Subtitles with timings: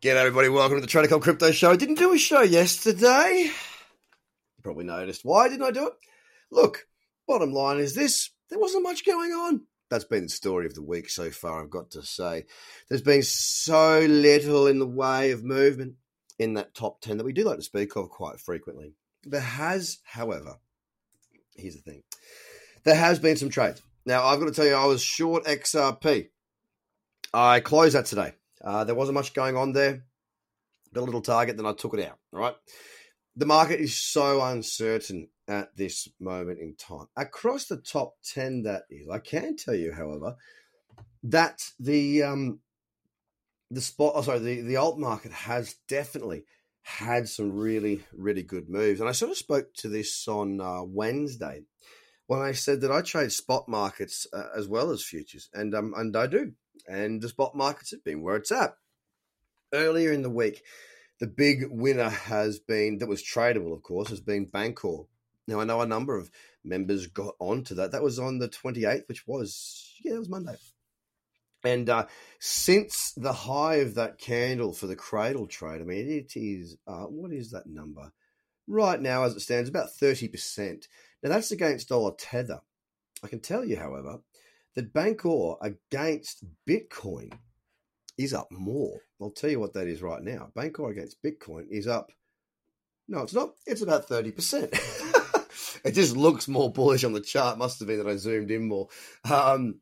[0.00, 1.76] Get everybody, welcome to the Tradicom Crypto Show.
[1.76, 3.50] Didn't do a show yesterday.
[3.50, 5.26] You probably noticed.
[5.26, 5.92] Why didn't I do it?
[6.50, 6.86] Look,
[7.28, 9.66] bottom line is this there wasn't much going on.
[9.90, 12.46] That's been the story of the week so far, I've got to say.
[12.88, 15.96] There's been so little in the way of movement
[16.38, 18.94] in that top 10 that we do like to speak of quite frequently.
[19.24, 20.54] There has, however,
[21.56, 22.04] here's the thing
[22.84, 23.82] there has been some trades.
[24.06, 26.30] Now, I've got to tell you, I was short XRP.
[27.34, 28.32] I closed that today.
[28.62, 30.04] Uh, there wasn't much going on there.
[30.92, 32.18] Got a little target, then I took it out.
[32.32, 32.54] All right.
[33.36, 37.06] The market is so uncertain at this moment in time.
[37.16, 39.08] Across the top 10, that is.
[39.08, 40.36] I can tell you, however,
[41.22, 42.60] that the um,
[43.70, 46.44] the spot, oh, sorry, the, the alt market has definitely
[46.82, 49.00] had some really, really good moves.
[49.00, 51.62] And I sort of spoke to this on uh, Wednesday
[52.26, 55.94] when I said that I trade spot markets uh, as well as futures, and um,
[55.96, 56.52] and I do
[56.90, 58.74] and the spot markets have been where it's at.
[59.72, 60.62] Earlier in the week,
[61.20, 65.06] the big winner has been, that was tradable, of course, has been Bancor.
[65.46, 66.30] Now, I know a number of
[66.64, 67.92] members got onto that.
[67.92, 70.56] That was on the 28th, which was, yeah, it was Monday.
[71.62, 72.06] And uh,
[72.40, 77.04] since the high of that candle for the cradle trade, I mean, it is, uh,
[77.04, 78.12] what is that number?
[78.66, 80.86] Right now, as it stands, about 30%.
[81.22, 82.60] Now, that's against dollar tether.
[83.22, 84.20] I can tell you, however,
[84.76, 87.32] that Bancor against Bitcoin
[88.18, 89.00] is up more.
[89.20, 90.50] I'll tell you what that is right now.
[90.54, 92.12] Bancor against Bitcoin is up.
[93.08, 93.50] No, it's not.
[93.66, 95.80] It's about 30%.
[95.84, 97.58] it just looks more bullish on the chart.
[97.58, 98.88] Must have been that I zoomed in more.
[99.28, 99.80] Um,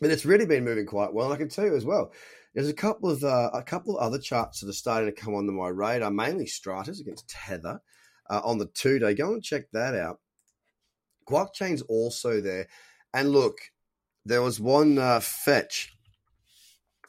[0.00, 1.26] but it's really been moving quite well.
[1.26, 2.12] And I can tell you as well,
[2.54, 5.34] there's a couple of uh, a couple of other charts that are starting to come
[5.34, 7.80] onto my radar, mainly Stratis against Tether
[8.30, 9.14] uh, on the two day.
[9.14, 10.20] Go and check that out.
[11.28, 12.68] Blockchain's also there.
[13.12, 13.58] And look,
[14.26, 15.92] there was one uh, fetch.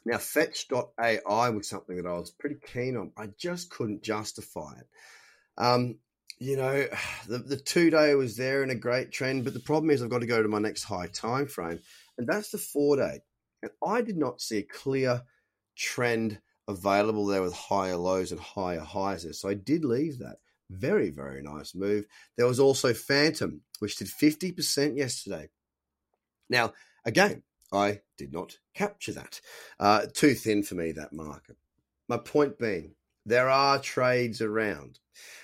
[0.05, 3.11] Now, fetch.ai was something that I was pretty keen on.
[3.17, 4.87] I just couldn't justify it.
[5.57, 5.97] Um,
[6.39, 6.87] you know,
[7.27, 10.11] the, the two day was there in a great trend, but the problem is I've
[10.11, 11.79] got to go to my next high time frame,
[12.17, 13.21] and that's the four day.
[13.63, 15.23] And I did not see a clear
[15.75, 19.33] trend available there with higher lows and higher highs there.
[19.33, 20.37] So I did leave that.
[20.69, 22.05] Very, very nice move.
[22.35, 25.49] There was also Fantom, which did 50% yesterday.
[26.49, 26.73] Now,
[27.07, 29.39] Again, I did not capture that.
[29.79, 31.55] Uh, too thin for me, that market.
[32.09, 32.95] My point being,
[33.25, 34.99] there are trades around.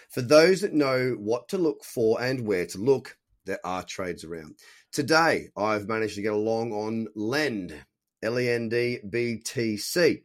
[0.10, 4.26] For those that know what to look for and where to look, there are trades
[4.26, 4.56] around.
[4.92, 7.74] Today, I've managed to get along on Lend,
[8.22, 10.24] L E N D B T C.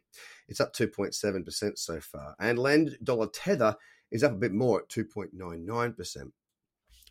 [0.49, 2.35] It's up 2.7% so far.
[2.39, 3.77] And Lend dollar tether
[4.11, 6.31] is up a bit more at 2.99%.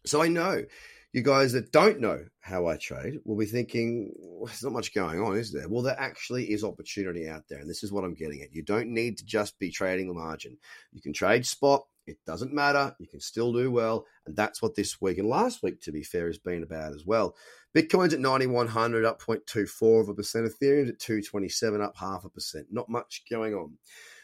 [0.04, 0.64] So I know
[1.12, 4.94] you guys that don't know how I trade will be thinking, well, there's not much
[4.94, 5.68] going on, is there?
[5.68, 7.60] Well, there actually is opportunity out there.
[7.60, 8.54] And this is what I'm getting at.
[8.54, 10.58] You don't need to just be trading the margin.
[10.92, 11.86] You can trade spot.
[12.06, 12.94] It doesn't matter.
[12.98, 14.06] You can still do well.
[14.26, 17.04] And that's what this week and last week, to be fair, has been about as
[17.04, 17.36] well.
[17.76, 20.46] Bitcoin's at 9,100, up 0.24 of a percent.
[20.46, 22.66] Ethereum's at 227, up half a percent.
[22.70, 23.74] Not much going on.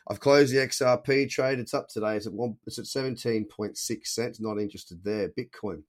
[0.08, 1.58] I've closed the XRP trade.
[1.58, 2.16] It's up today.
[2.16, 2.56] It's at one.
[2.66, 4.40] It's at 17.6 cents.
[4.40, 5.30] Not interested there.
[5.30, 5.82] Bitcoin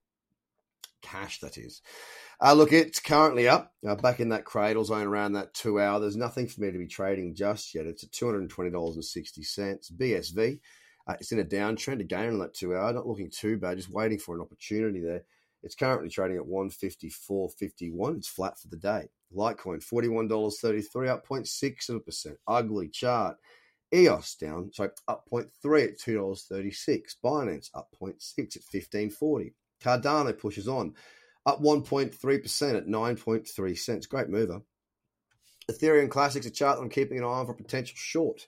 [1.05, 1.81] cash, that is.
[2.41, 5.99] Uh, look, it's currently up, uh, back in that cradle zone around that two hour.
[5.99, 7.85] There's nothing for me to be trading just yet.
[7.85, 9.91] It's at $220.60.
[9.97, 10.59] BSV,
[11.07, 12.91] uh, it's in a downtrend again on that two hour.
[12.91, 15.23] Not looking too bad, just waiting for an opportunity there.
[15.63, 18.17] It's currently trading at 154.51.
[18.17, 19.07] It's flat for the day.
[19.35, 22.37] Litecoin, $41.33, up 0.6 of a percent.
[22.47, 23.37] Ugly chart.
[23.93, 27.01] EOS down, sorry, up 0.3 at $2.36.
[27.23, 29.53] Binance up 0.6 at 1540.
[29.85, 30.93] Cardano pushes on,
[31.45, 34.07] up 1.3% at 9.3 cents.
[34.07, 34.61] Great mover.
[35.69, 38.47] Ethereum Classics, a chart I'm keeping an eye on for potential short.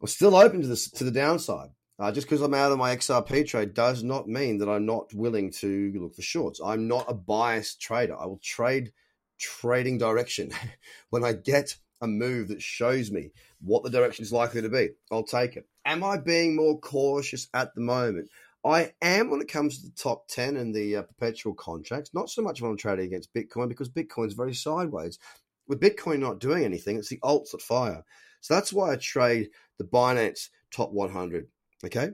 [0.00, 1.70] I'm still open to this to the downside.
[1.98, 5.12] Uh, just because I'm out of my XRP trade does not mean that I'm not
[5.14, 6.60] willing to look for shorts.
[6.64, 8.18] I'm not a biased trader.
[8.18, 8.92] I will trade
[9.38, 10.50] trading direction.
[11.10, 14.90] when I get a move that shows me what the direction is likely to be,
[15.12, 15.68] I'll take it.
[15.84, 18.28] Am I being more cautious at the moment?
[18.64, 22.30] I am when it comes to the top 10 and the uh, perpetual contracts, not
[22.30, 25.18] so much when I'm trading against Bitcoin because Bitcoin's very sideways.
[25.66, 28.04] With Bitcoin not doing anything, it's the alts that fire.
[28.40, 31.48] So that's why I trade the Binance top 100,
[31.84, 32.10] okay?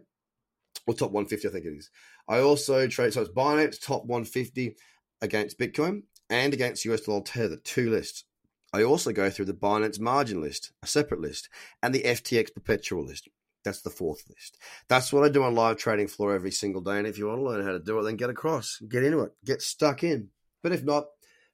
[0.87, 1.91] Or top 150, I think it is.
[2.29, 4.77] I also trade, so it's Binance top 150
[5.21, 8.25] against Bitcoin and against US dollar Tether, two lists.
[8.73, 11.49] I also go through the Binance margin list, a separate list,
[11.83, 13.29] and the FTX perpetual list.
[13.65, 14.59] That's the fourth list.
[14.89, 16.99] That's what I do on live trading floor every single day.
[16.99, 19.21] And if you want to learn how to do it, then get across, get into
[19.21, 20.29] it, get stuck in.
[20.63, 21.07] But if not,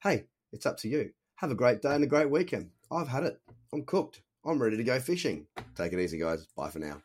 [0.02, 1.10] hey, it's up to you.
[1.36, 2.70] Have a great day and a great weekend.
[2.90, 3.40] I've had it.
[3.72, 4.22] I'm cooked.
[4.44, 5.46] I'm ready to go fishing.
[5.74, 6.46] Take it easy, guys.
[6.56, 7.02] Bye for now.